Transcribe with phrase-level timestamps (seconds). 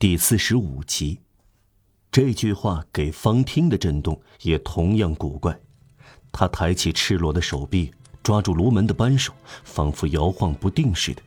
[0.00, 1.20] 第四十五集。
[2.10, 5.60] 这句话给方听的震动也同样古怪。
[6.32, 11.20] 他抬起赤裸的手臂，抓住炉门的扳手，仿佛摇晃不定似的。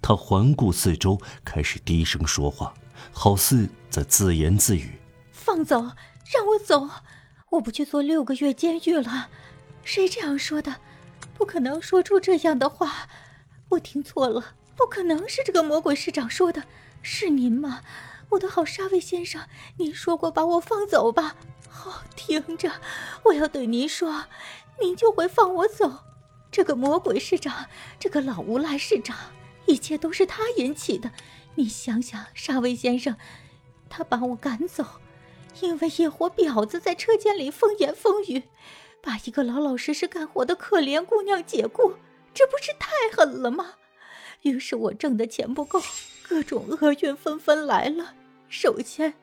[0.00, 2.72] 他环顾四周，开始低声说话，
[3.12, 4.98] 好似在自言自语
[5.30, 6.88] ：“放走，让我走，
[7.50, 9.28] 我不去坐六个月监狱了。
[9.82, 10.76] 谁这样说的？
[11.36, 13.10] 不可能说出这样的话。
[13.68, 16.64] 我听错了，不可能是这个魔鬼市长说的，
[17.02, 17.82] 是您吗？
[18.30, 19.42] 我的好沙威先生，
[19.78, 21.36] 您说过把我放走吧。”
[21.68, 22.70] 好，听着，
[23.24, 24.26] 我要对您说，
[24.80, 26.04] 您就会放我走。
[26.50, 27.66] 这个魔鬼市长，
[27.98, 29.16] 这个老无赖市长，
[29.66, 31.10] 一切都是他引起的。
[31.56, 33.16] 你想想，沙威先生，
[33.88, 34.84] 他把我赶走，
[35.60, 38.44] 因为一伙婊子在车间里风言风语，
[39.02, 41.94] 把一个老老实实干活的可怜姑娘解雇，
[42.32, 43.74] 这不是太狠了吗？
[44.44, 45.82] 于是我挣的钱不够，
[46.22, 48.14] 各种厄运纷纷来了。
[48.48, 49.14] 首先，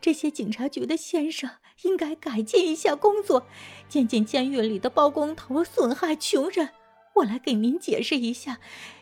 [0.00, 1.48] 这些警察局的先生
[1.82, 3.46] 应该改进一下工作，
[3.88, 6.70] 监禁监狱里的包工头损害穷人。
[7.16, 8.58] 我来给您解释一下，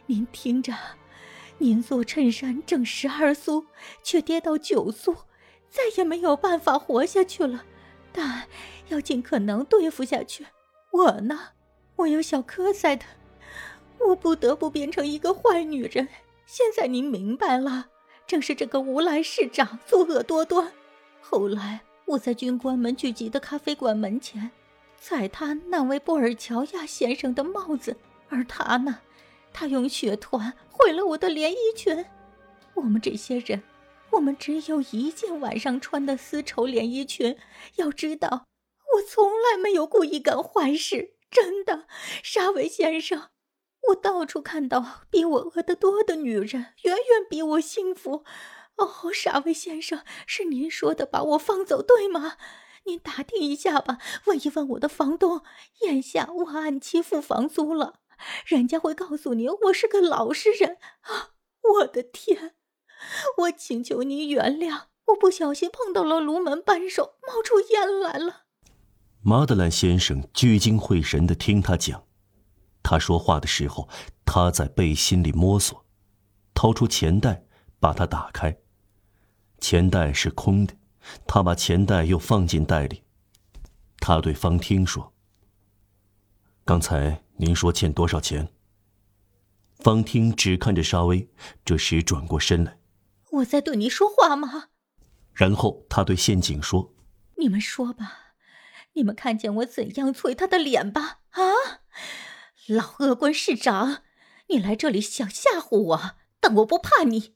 [0.07, 0.75] 您听着，
[1.59, 3.67] 您做衬衫挣十二苏，
[4.03, 5.15] 却跌到九苏，
[5.71, 7.65] 再也没有办法活下去了。
[8.13, 8.49] 但
[8.89, 10.47] 要尽可能对付下去。
[10.91, 11.51] 我呢，
[11.97, 13.05] 我有小科在的，
[14.01, 16.09] 我不得不变成一个坏女人。
[16.47, 17.89] 现在您明白了。
[18.27, 20.71] 正是这个无赖市长作恶多端。
[21.19, 24.51] 后来我在军官们聚集的咖啡馆门前，
[24.99, 27.97] 踩他那位布尔乔亚先生的帽子，
[28.29, 29.01] 而他呢，
[29.51, 32.05] 他用血团毁了我的连衣裙。
[32.75, 33.63] 我们这些人，
[34.11, 37.35] 我们只有一件晚上穿的丝绸连衣裙。
[37.77, 38.45] 要知道，
[38.97, 41.87] 我从来没有故意干坏事，真的，
[42.23, 43.31] 沙维先生。
[43.89, 48.25] 我到处看到比我饿得多的女人，远远比我幸福。
[48.77, 52.37] 哦，沙威先生，是您说的把我放走，对吗？
[52.85, 55.43] 您打听一下吧，问一问我的房东。
[55.83, 58.01] 眼下我按期付房租了，
[58.47, 60.79] 人家会告诉您我是个老实人。
[61.03, 61.31] 啊，
[61.81, 62.55] 我的天！
[63.39, 68.45] 我请求您原谅，我不小心碰到了炉门扳手，冒出烟来了。
[69.23, 72.08] 马德兰先生聚精会神地听他讲。
[72.91, 73.87] 他说话的时候，
[74.25, 75.85] 他在背心里摸索，
[76.55, 77.45] 掏出钱袋，
[77.79, 78.57] 把它打开。
[79.61, 80.75] 钱袋是空的，
[81.27, 83.03] 他把钱袋又放进袋里。
[83.99, 85.13] 他对方听说
[86.65, 88.49] ：“刚才您说欠多少钱？”
[89.81, 91.29] 方听只看着沙威，
[91.67, 92.79] 这时转过身来
[93.33, 94.71] ：“我在对你说话吗？”
[95.37, 96.95] 然后他对县警说
[97.37, 98.33] ：“你们说吧，
[98.95, 101.19] 你们看见我怎样捶他的脸吧？
[101.33, 101.43] 啊！”
[102.69, 104.03] 老恶棍市长，
[104.49, 107.35] 你来这里想吓唬我，但我不怕你，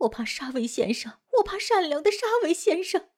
[0.00, 3.08] 我怕沙维先生，我怕善良的沙维先生。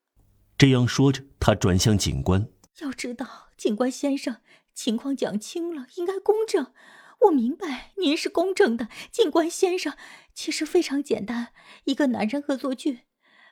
[0.57, 2.49] 这样说着，他转向警官。
[2.79, 4.37] 要知道，警官先生，
[4.73, 6.73] 情况讲清了，应该公正。
[7.23, 9.97] 我明白您是公正的，警官先生。
[10.33, 11.49] 其实非常简单，
[11.87, 13.01] 一个男人恶作剧，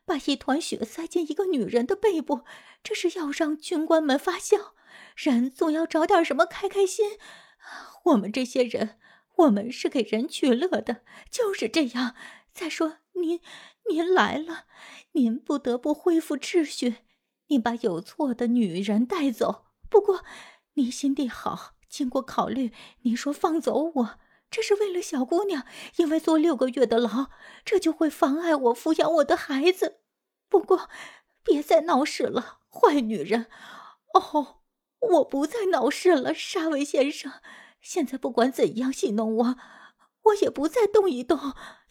[0.04, 2.42] 把一团血塞进一个女人的背部，
[2.84, 4.76] 这是要让军官们发笑。
[5.16, 7.18] 人总要找点什么开开心。
[8.04, 8.98] 我们这些人，
[9.36, 12.14] 我们是给人取乐的，就是这样。
[12.52, 13.40] 再说，您，
[13.90, 14.64] 您来了，
[15.12, 16.96] 您不得不恢复秩序。
[17.48, 20.24] 您把有错的女人带走，不过，
[20.74, 22.72] 您心地好，经过考虑，
[23.02, 24.18] 您说放走我，
[24.50, 25.64] 这是为了小姑娘，
[25.96, 27.30] 因为坐六个月的牢，
[27.64, 30.00] 这就会妨碍我抚养我的孩子。
[30.48, 30.88] 不过，
[31.42, 33.46] 别再闹事了，坏女人。
[34.14, 34.60] 哦，
[35.00, 37.32] 我不再闹事了，沙维先生。
[37.80, 39.56] 现在不管怎样戏弄我，
[40.24, 41.38] 我也不再动一动。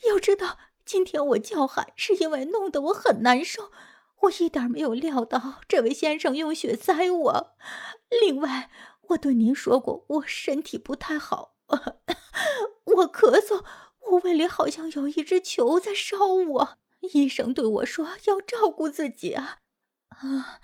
[0.08, 3.72] 要知道，今天我叫喊是因为弄得我很难受。
[4.22, 7.56] 我一点没有料到这位先生用血塞我。
[8.22, 8.70] 另外，
[9.10, 13.64] 我对您说过，我身体不太好，我咳嗽，
[14.10, 16.78] 我胃里好像有一只球在烧我。
[17.14, 19.60] 医生对我说要照顾自己啊，
[20.10, 20.60] 啊，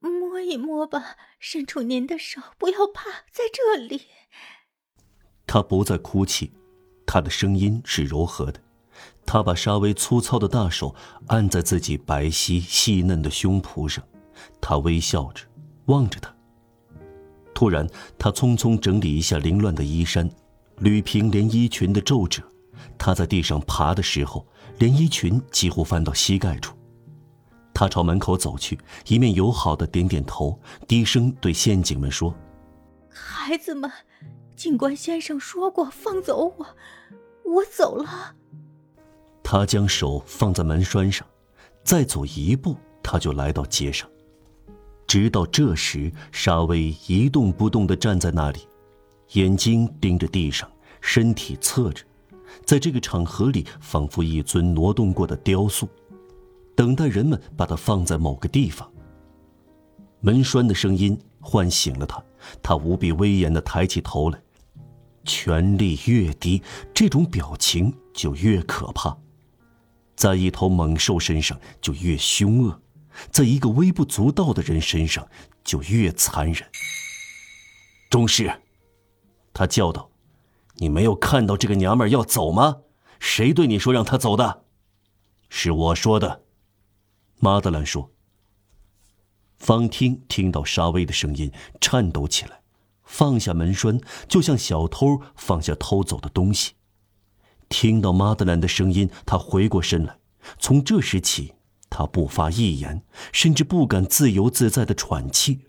[0.00, 4.02] 摸一摸吧，伸出您的手，不要怕，在这里。
[5.46, 6.52] 他不再哭泣，
[7.06, 8.60] 他的声音是柔和的。
[9.26, 10.94] 他把沙威粗糙的大手
[11.26, 14.02] 按在自己白皙细嫩的胸脯上，
[14.60, 15.44] 他微笑着
[15.86, 16.34] 望着他。
[17.54, 20.30] 突然，他匆匆整理一下凌乱的衣衫，
[20.80, 22.40] 捋平连衣裙的皱褶。
[22.96, 24.46] 他在地上爬的时候，
[24.78, 26.77] 连衣裙几乎翻到膝盖处。
[27.78, 28.76] 他朝门口走去，
[29.06, 30.58] 一面友好的点点头，
[30.88, 32.34] 低声对陷阱们说
[33.08, 33.88] ：“孩子们。”
[34.56, 36.66] 警官先生说过放走我，
[37.44, 38.34] 我走了。
[39.44, 41.24] 他将手放在门栓上，
[41.84, 44.10] 再走一步，他就来到街上。
[45.06, 48.58] 直到这时，沙威一动不动地站在那里，
[49.34, 50.68] 眼睛盯着地上，
[51.00, 52.04] 身体侧着，
[52.66, 55.88] 在这个场合里，仿佛一尊挪动过的雕塑，
[56.78, 58.88] 等待人们把它放在某个地方。
[60.20, 62.22] 门栓的声音唤醒了他，
[62.62, 64.40] 他无比威严的抬起头来。
[65.24, 66.62] 权力越低，
[66.94, 69.18] 这种表情就越可怕。
[70.14, 72.80] 在一头猛兽身上就越凶恶，
[73.32, 75.26] 在一个微不足道的人身上
[75.64, 76.62] 就越残忍。
[78.08, 78.52] 中士，
[79.52, 80.08] 他叫道
[80.78, 82.76] ：“你没有看到这个娘们要走吗？
[83.18, 84.62] 谁对你说让她走的
[85.50, 86.42] ？”“是我说的。”
[87.38, 88.10] 马德兰说。
[89.58, 91.50] 方汀听到沙威的声音，
[91.80, 92.62] 颤抖起来，
[93.02, 96.74] 放下门栓，就像小偷放下偷走的东西。
[97.68, 100.18] 听到马德兰的声音，他回过身来。
[100.58, 101.54] 从这时起，
[101.90, 103.02] 他不发一言，
[103.32, 105.66] 甚至不敢自由自在的喘气。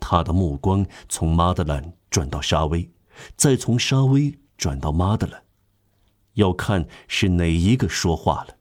[0.00, 2.90] 他的目光从马德兰转到沙威，
[3.36, 5.44] 再从沙威转到马德兰，
[6.34, 8.53] 要看是哪一个说话了。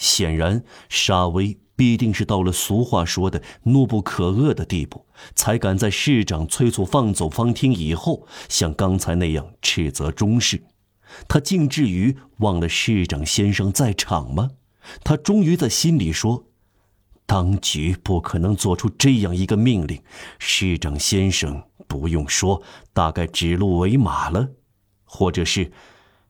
[0.00, 10.64] 显然，沙威必定是到了俗话说的怒不可遏的地步，才敢在市长催促放走方汀以后，像刚才那样斥责中士。
[11.28, 14.52] 他竟至于忘了市长先生在场吗？
[15.04, 16.46] 他终于在心里说
[17.26, 20.02] ：“当局不可能做出这样一个命令。
[20.38, 22.62] 市长先生不用说，
[22.94, 24.48] 大概指鹿为马了，
[25.04, 25.70] 或者是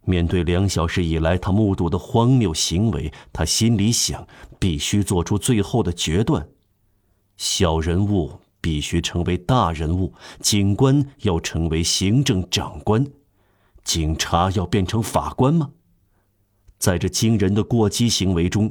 [0.05, 4.27] 面对两小时以来他目睹的荒谬行为，他心里想
[4.59, 6.49] 必须做出最后的决断。
[7.37, 13.07] 小人物必须成为大人物，警官要成为行政长官。”
[13.83, 15.71] 警察要变成法官吗？
[16.79, 18.71] 在这惊人的过激行为中，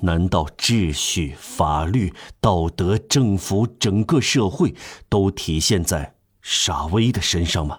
[0.00, 4.74] 难道秩序、法律、道德、政府、整个社会
[5.08, 7.78] 都体现在沙威的身上吗？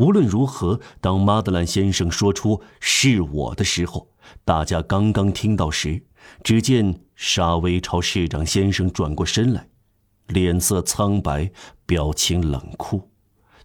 [0.00, 4.08] 无论如何，当马德兰先生说出“是我的”时候，
[4.46, 6.02] 大家刚刚听到时，
[6.42, 9.68] 只见沙威朝市长先生转过身来，
[10.28, 11.52] 脸色苍白，
[11.84, 13.10] 表情冷酷。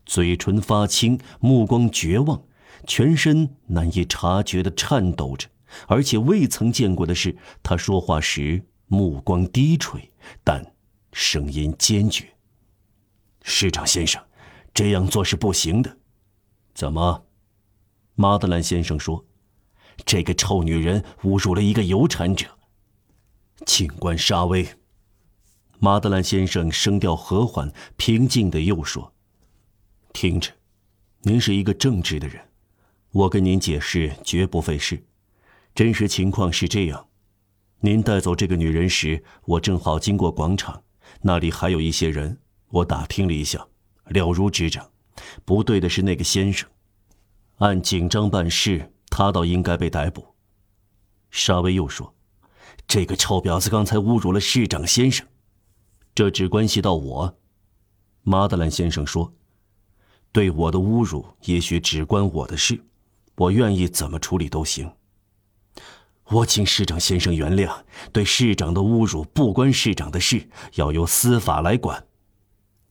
[0.06, 2.44] 嘴唇发青，目光绝望，
[2.86, 5.48] 全身难以察觉的颤抖着，
[5.88, 10.12] 而且未曾见过的是，他说话时目光低垂，
[10.44, 10.74] 但
[11.14, 12.28] 声音坚决。
[13.42, 14.22] 市长先生，
[14.74, 15.98] 这样做是不行的。
[16.76, 17.26] 怎么？
[18.16, 19.26] 马德兰先生说
[20.06, 22.46] ：“这个臭女人侮辱了一个有产者。”
[23.66, 24.68] 警官沙威。
[25.80, 29.14] 马德兰先生声调和缓、平静的又说。
[30.12, 30.52] 听着，
[31.22, 32.42] 您是一个正直的人，
[33.12, 35.02] 我跟您解释绝不费事。
[35.74, 37.08] 真实情况是这样：
[37.80, 40.84] 您带走这个女人时，我正好经过广场，
[41.22, 42.38] 那里还有一些人。
[42.68, 43.66] 我打听了一下，
[44.08, 44.92] 了如指掌。
[45.44, 46.70] 不对的是那个先生，
[47.58, 50.36] 按警章办事，他倒应该被逮捕。
[51.32, 52.14] 沙威又说
[52.88, 55.28] ：“这个臭婊子刚才侮辱了市长先生，
[56.14, 57.38] 这只关系到我。”
[58.24, 59.34] 马德兰先生说。
[60.32, 62.84] 对我的侮辱，也许只关我的事，
[63.36, 64.92] 我愿意怎么处理都行。
[66.26, 67.74] 我请市长先生原谅，
[68.12, 72.06] 对市长的侮辱不关市长的事，要由司法来管。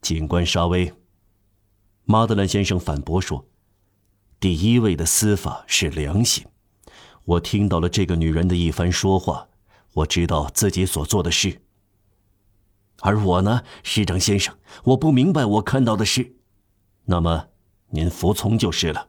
[0.01, 0.91] 警官沙威，
[2.07, 3.47] 马德兰先生反驳说
[4.39, 6.45] ：“第一位的司法是良心。
[7.25, 9.49] 我听到了这个女人的一番说话，
[9.95, 11.63] 我知道自己所做的事。
[13.01, 16.37] 而我呢，市长先生，我不明白我看到的事。”
[17.07, 17.49] 那么，
[17.89, 19.09] 您服从就是了。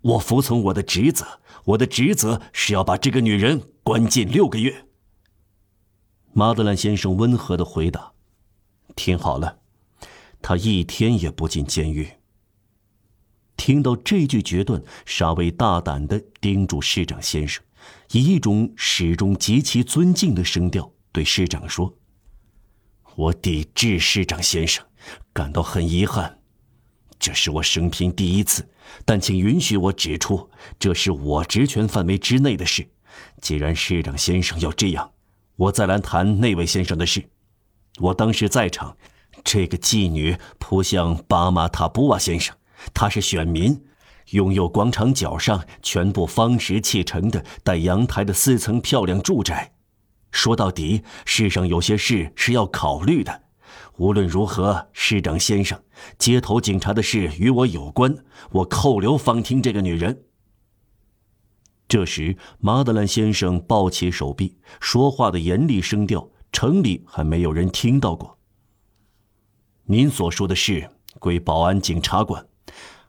[0.00, 4.86] 我服从我的职责，我的职责是要把这个女人关进六个月。
[6.32, 8.12] 马德兰先生温和的回答
[8.96, 9.58] ：“听好了，
[10.46, 12.06] 他一天也不进监狱。”
[13.56, 17.64] 听到这句决断，沙威大胆的叮嘱市长先生，
[18.12, 21.96] 以一种始终极其尊敬的声调对市长说
[23.16, 24.84] ：“我抵制市长先生，
[25.32, 26.40] 感到很遗憾。”
[27.18, 28.68] 这是我生平第一次，
[29.06, 32.86] 但请允许我指出，这是我职权范围之内的事。
[33.40, 35.10] 既然市长先生要这样，
[35.56, 37.30] 我再来谈那位先生的事。
[37.98, 38.94] 我当时在场，
[39.44, 42.56] 这个妓女扑向巴马塔布瓦先生，
[42.92, 43.84] 他是选民，
[44.30, 49.72] 拥有广场角上全部方石砌成的带阳台的四层漂亮住宅。
[50.32, 53.42] 说到底，世上有些事是要考虑的。
[53.98, 55.80] 无论如何，市长先生，
[56.18, 58.16] 街头警察的事与我有关。
[58.50, 60.24] 我扣留方婷这个女人。
[61.86, 68.38] 这时，马德兰先生抱起手臂，说话的严厉声调，城里还没有人听到过。
[69.86, 70.88] 您所说的事
[71.18, 72.46] 归保安警察管。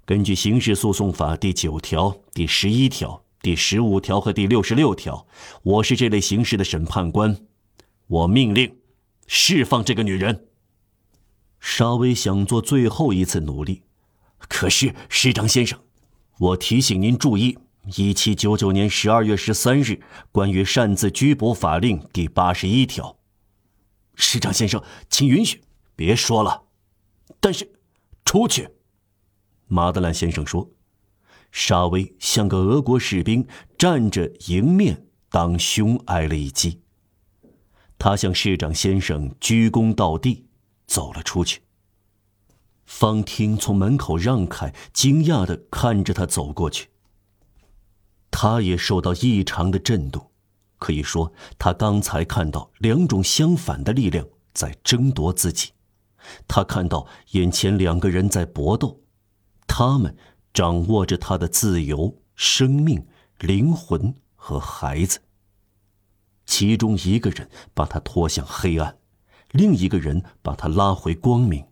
[0.03, 5.25] 根据刑事诉讼法第九条、第十一条、第十五条和第六十六条，
[5.63, 7.37] 我是这类刑事的审判官，
[8.07, 8.75] 我命令
[9.25, 10.47] 释放这个女人。
[11.61, 13.83] 沙威想做最后一次努力，
[14.37, 15.79] 可是市长先生，
[16.39, 17.57] 我提醒您注意。
[17.95, 20.01] 一七九九年十二月十三日，
[20.31, 23.15] 关于擅自拘捕法令第八十一条。
[24.15, 25.61] 市长先生，请允许。
[25.95, 26.63] 别说了，
[27.45, 27.71] 但是，
[28.25, 28.67] 出去。
[29.67, 30.71] 马德兰先生说
[31.53, 33.47] ：“沙威像个俄国士兵，
[33.77, 36.81] 站着迎面当胸挨了一击。
[37.99, 40.47] 他向市长先生鞠躬道地，
[40.87, 41.61] 走了出去。
[42.87, 46.89] 方汀从门口让开，惊讶的看着他走过去。
[48.31, 50.31] 他也受到异常的震动，
[50.79, 55.73] 可以说，他刚才看到两种相反的力量在争夺自己。
[56.47, 59.01] 他看到眼前两个人在搏斗，
[59.67, 60.15] 他们
[60.53, 63.07] 掌握着他的自由、生命、
[63.39, 65.21] 灵魂和孩子。
[66.45, 68.97] 其中一个人把他拖向黑暗，
[69.51, 71.65] 另一个人把他拉回光明。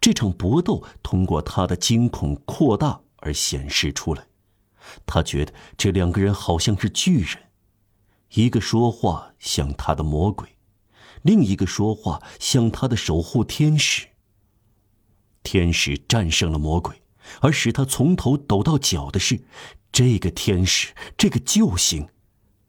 [0.00, 4.26] 这场搏斗通过他的惊恐扩大而显示出来。
[5.06, 7.38] 他觉得这两个人好像是巨人，
[8.34, 10.56] 一个说话像他的魔鬼，
[11.22, 14.08] 另一个说话像他的守护天使。
[15.42, 17.02] 天使战胜了魔鬼，
[17.40, 19.42] 而使他从头抖到脚的是，
[19.90, 22.08] 这个天使，这个救星，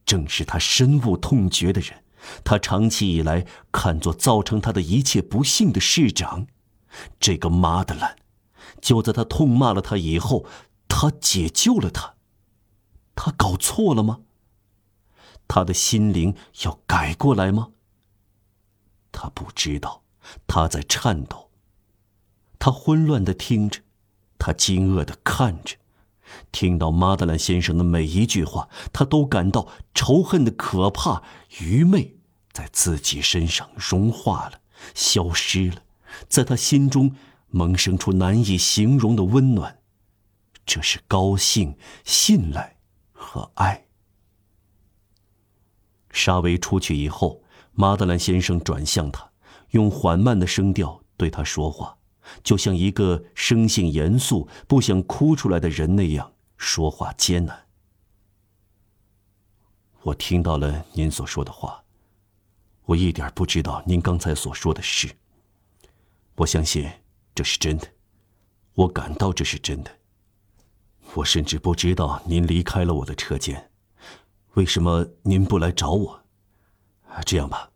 [0.06, 2.04] 正是他深恶痛绝的人，
[2.44, 6.48] 他长期以来看作造成他的一切不幸的市长，
[7.20, 8.16] 这个妈的兰，
[8.82, 10.46] 就在他痛骂了他以后。
[10.96, 12.14] 他解救了他，
[13.16, 14.20] 他搞错了吗？
[15.48, 17.70] 他的心灵要改过来吗？
[19.14, 20.04] 他不知道，
[20.46, 21.50] 他在颤抖。
[22.60, 23.80] 他混乱的听着，
[24.38, 25.78] 他惊愕的看着，
[26.52, 31.24] 听到马德兰先生的每一句话，他都感到仇恨的可怕、
[31.62, 32.18] 愚昧，
[32.52, 34.60] 在自己身上融化了，
[34.96, 35.84] 消失了，
[36.28, 37.16] 在他心中
[37.50, 39.80] 萌生出难以形容的温暖。
[40.66, 42.78] 这是高兴、信赖
[43.12, 43.86] 和爱。
[46.10, 47.43] 沙维出去以后，
[47.74, 49.32] 马德兰先生转向他，
[49.72, 51.98] 用缓慢的声调对他说话，
[52.44, 57.66] 就像一个生性严肃、不想哭出来的人那样说话艰难。
[60.04, 61.84] 我听到了您所说的话，
[62.86, 65.10] 我一点不知道您刚才所说的事。
[66.36, 66.88] 我相信
[67.34, 67.88] 这是真的，
[68.74, 69.92] 我感到这是真的。
[71.16, 73.72] 我甚至不知道您离开了我的车间，
[74.54, 76.23] 为什么您不来找我？
[77.22, 77.70] 这样吧，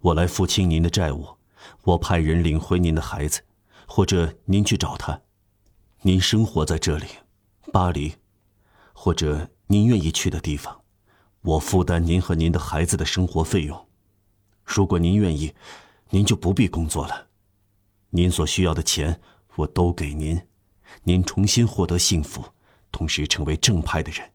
[0.00, 1.36] 我来付清您的债务，
[1.82, 3.42] 我派人领回您的孩子，
[3.86, 5.20] 或者您去找他。
[6.02, 7.06] 您生活在这里，
[7.72, 8.14] 巴黎，
[8.92, 10.82] 或者您愿意去的地方，
[11.42, 13.88] 我负担您和您的孩子的生活费用。
[14.64, 15.54] 如果您愿意，
[16.10, 17.28] 您就不必工作了。
[18.10, 19.20] 您所需要的钱
[19.56, 20.40] 我都给您，
[21.04, 22.44] 您重新获得幸福。
[22.92, 24.33] 同时成为正派的人。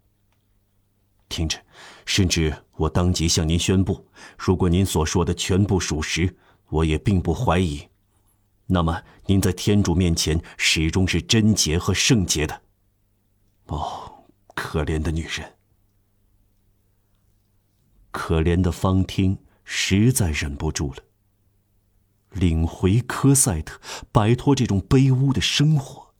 [1.29, 1.57] 听着，
[2.05, 4.05] 甚至我当即向您宣布，
[4.37, 6.35] 如果您所说的全部属实，
[6.69, 7.87] 我也并不怀疑，
[8.65, 12.61] 那么您在天主面前始终是贞洁和圣洁的。
[13.67, 15.53] 哦，可怜的女人，
[18.11, 21.03] 可怜的方汀实在忍不住了。
[22.31, 23.79] 领回科赛特，
[24.11, 26.13] 摆脱这种卑污的生活。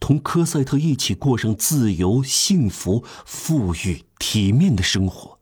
[0.00, 5.40] 同科赛特一起过上自由、幸福、富裕、体面的生活。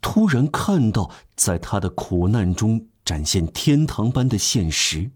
[0.00, 5.12] 突然看到在他的苦难中展现天堂般的现实，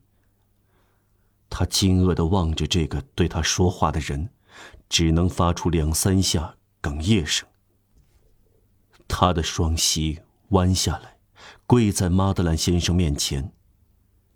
[1.48, 4.30] 他惊愕的望着这个对他说话的人，
[4.88, 7.48] 只能发出两三下哽咽声。
[9.08, 11.16] 他的双膝弯下来，
[11.66, 13.52] 跪在马德兰先生面前，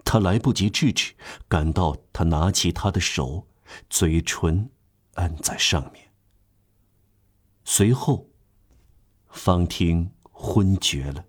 [0.04, 1.14] 他来不及制止，
[1.48, 3.46] 感到他拿起他的手。
[3.88, 4.70] 嘴唇
[5.14, 6.03] 按在上面，
[7.64, 8.28] 随后，
[9.28, 11.24] 方听昏厥了。